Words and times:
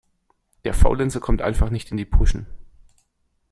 Der 0.65 0.73
Faulenzer 0.73 1.19
kommt 1.19 1.43
einfach 1.43 1.69
nicht 1.69 1.91
in 1.91 1.97
die 1.97 2.05
Puschen. 2.05 2.47